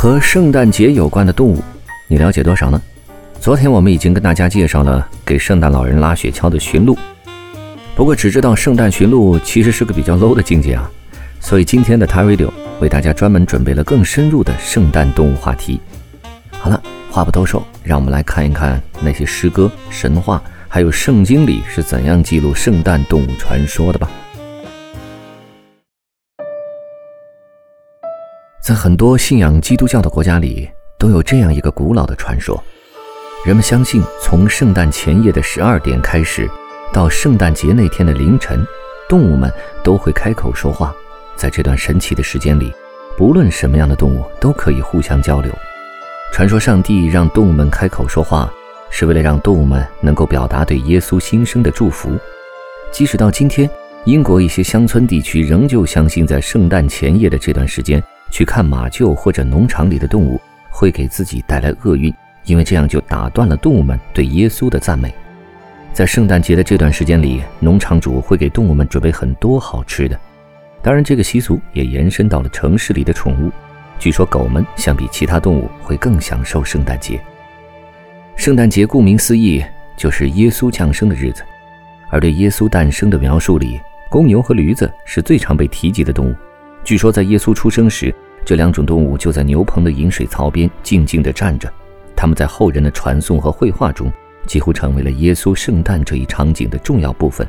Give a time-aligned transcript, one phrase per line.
[0.00, 1.60] 和圣诞节有关的动物，
[2.06, 2.80] 你了解多少呢？
[3.40, 6.96] 昨天我们已经跟大家介绍了给圣诞老人拉雪橇的驯鹿。
[7.96, 10.88] 不过只知道圣诞驯鹿其实是个比较 low 的境界啊，
[11.40, 12.48] 所以今天的 t a Radio
[12.80, 15.80] 为大家专门准备了更深入的圣诞动物话题。
[16.52, 24.08] 好了，话不多说，让我们来看一看那些诗歌、神话，还有圣经里是怎样记录圣诞动物传说的吧。
[28.68, 30.68] 在很多信仰基督教的国家里，
[30.98, 32.62] 都有这样一个古老的传说：
[33.42, 36.46] 人们相信，从圣诞前夜的十二点开始。
[36.92, 38.62] 到圣诞节那天的凌晨，
[39.08, 39.50] 动物们
[39.82, 40.94] 都会开口说话。
[41.34, 42.70] 在这段神奇的时间里，
[43.16, 45.50] 不论什么样的动物都可以互相交流。
[46.34, 48.52] 传说上帝让动物们开口说话，
[48.90, 52.10] 是为了让动物们能够表达对耶稣新生的祝福。
[52.92, 53.66] 即使到今天，
[54.04, 60.40] 英国一些乡村地区仍旧相信，在圣诞前夜的这段时间去看马厩或者农场里的动物，
[60.70, 62.12] 会给自己带来厄运，
[62.44, 65.12] 因为这样就打断了动物们对耶稣的赞美。
[65.92, 70.18] 在圣诞节的这段时间里，农场主会给动物们准备很多好吃的。
[70.80, 73.50] 当然，这个习俗也延伸到了城市里的宠物。
[73.98, 77.20] 据说，狗们相比其他动物会更享受圣诞节。
[78.36, 79.64] 圣诞节顾名思义
[79.96, 81.42] 就是耶稣降生的日子，
[82.10, 86.34] 而对耶稣诞生的描述里，公牛和驴子是最常被提及的动物。
[86.88, 88.14] 据说，在耶稣出生时，
[88.46, 91.70] 这两种动物就在牛棚的饮水槽边静静地站着。
[92.16, 94.10] 它们在后人的传颂和绘画中。
[94.46, 97.46] 几乎成为了耶稣圣诞这一场景的重要部分。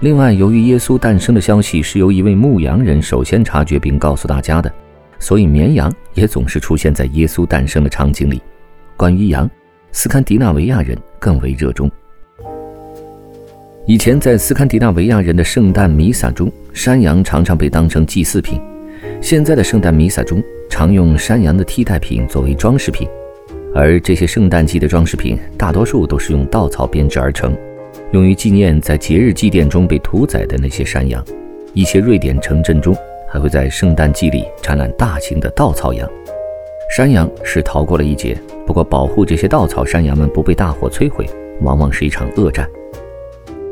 [0.00, 4.72] 另外，由于耶稣诞生的消息是由一位牧羊人首先察觉并告诉大家的，
[5.18, 8.40] 所以绵羊也总是出现在耶稣诞生的场景里。
[8.96, 9.50] 关于羊，
[9.92, 11.90] 斯堪的纳维亚人更为热衷。
[13.88, 18.60] 以前，在斯堪的纳维亚人的圣诞弥撒中，山羊常常被当成祭祀品。
[19.20, 23.08] 现在的圣诞弥撒中，常用山羊的替代品作为装饰品。
[23.72, 27.56] 而这些圣诞季的装饰品，大多数都是用稻草编织而成，
[28.10, 31.24] 用于纪念在节日祭奠中被屠宰的那些山羊。
[31.72, 32.92] 一些瑞典城镇中
[33.30, 36.10] 还会在圣诞季里展览大型的稻草羊。
[36.90, 38.36] 山羊是逃过了一劫，
[38.66, 41.24] 不过保护这些稻草山羊们不被大火摧毁，
[41.60, 42.68] 往往是一场恶战。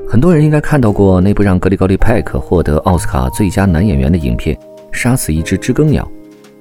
[0.09, 4.55] 很多人应该看到过那部让格里高利·派克获得奥斯卡最佳男演员的影片
[4.93, 6.05] 《杀死一只知更鸟》。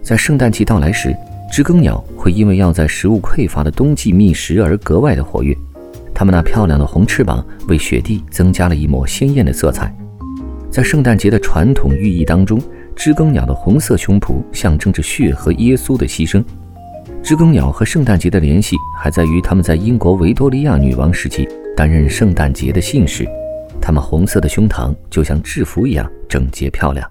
[0.01, 1.15] 在圣诞季到来时。
[1.51, 5.55] 知更鸟会因为要在食物匮乏的冬季觅食而格外的活跃，
[6.11, 9.95] 它们那漂亮的红翅膀为雪地增加了一抹鲜艳的色彩。
[10.71, 12.59] 在圣诞节的传统寓意当中，
[12.95, 16.43] 知更鸟的红色胸脯象征着血和耶稣的牺牲。
[17.21, 23.27] 知更鸟和圣诞节的联系还在于它们在英国维多利亚女王时期担任圣诞节的信使，
[23.81, 27.09] 他们红色的胸膛就像制服一样整洁漂亮。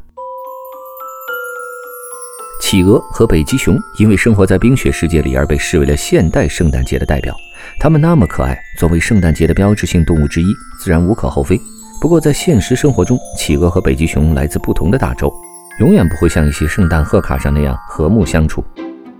[2.60, 7.34] 企鹅和北极熊因为生活在冰雪世界里而被视为了现代圣诞节的代表。
[7.80, 10.46] 它们那么可爱，作为圣诞节的标志性动物之一，
[10.78, 11.60] 自然无可厚非。
[12.00, 15.32] 不过在现实生活中，企鹅和北极熊来自不同的大洲，
[15.80, 18.64] 永远不会像一些圣诞贺卡上那样和睦相处。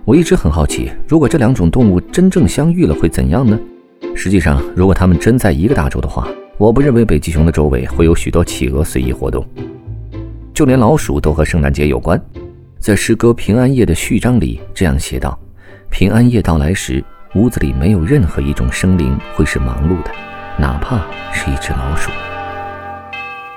[0.05, 3.59] 我一直很好奇，如果这两种动物真正相遇了会怎样呢？
[4.15, 9.45] 实际上，如果它们真在一个大洲的话，我不认为北极熊的周围会有许多企鹅随意活动。
[10.53, 12.21] 就连老鼠都和圣诞节有关。
[12.79, 15.37] 在诗歌《平安夜》的序章里，这样写道
[15.89, 17.03] ：“平安夜到来时，
[17.33, 20.11] 屋子里没有任何一种生灵会是忙碌的，
[20.57, 20.97] 哪怕
[21.31, 22.11] 是一只老鼠。”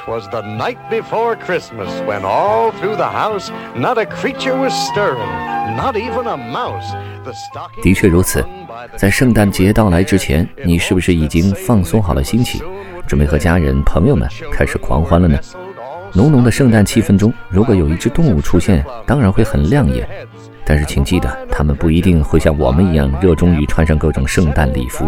[0.06, 5.76] Twas the night before Christmas when all through the house not a creature was stirring,
[5.76, 6.94] not even a mouse.
[7.25, 8.47] The stocking 的确如此，
[8.96, 12.61] 在圣诞节到来之前，你是不是已经放松好了心情，
[13.06, 15.38] 准备和家人朋友们开始狂欢了呢？
[16.12, 20.08] 浓浓的圣诞气氛中，如果有一只动物出现，当然会很亮眼。
[20.64, 25.06] 但是请记得，它们不一定会像我们一样热衷于穿上各种圣诞礼服。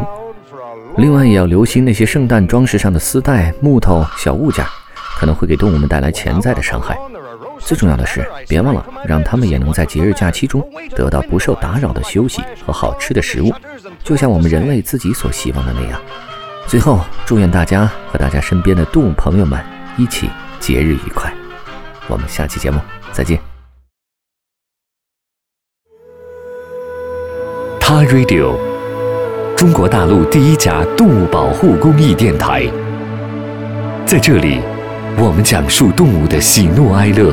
[0.97, 4.65] 另外，也要留心那些圣诞装饰上的丝带、木头、小物件，
[5.17, 6.99] 可能会给动物们带来潜在的伤害。
[7.58, 10.66] 最重要的是，别忘了让他们也能在节日假期中
[10.96, 13.52] 得到不受打扰的休息和好吃的食物，
[14.02, 16.00] 就像我们人类自己所希望的那样。
[16.66, 19.58] 最后，祝愿大家和大家身边的动物朋友们
[19.96, 20.28] 一起。
[20.60, 21.32] 节日愉快，
[22.08, 22.81] 我们下期节目
[23.12, 23.38] 再见。
[27.81, 28.56] 他 Radio，
[29.56, 32.66] 中国大陆第一家动物保护公益电台。
[34.05, 34.60] 在这里，
[35.16, 37.32] 我们讲述动物的喜怒哀乐，